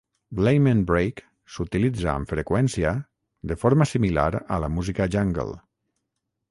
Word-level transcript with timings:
L"amen 0.43 0.79
break 0.91 1.21
s"utilitza 1.55 2.09
amb 2.15 2.31
freqüència 2.35 2.95
de 3.53 3.59
forma 3.67 3.89
similar 3.95 4.29
a 4.57 4.61
la 4.67 4.73
música 4.79 5.11
jungle. 5.17 5.49